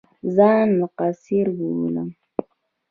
[0.35, 2.09] ځان مقصِر بولم.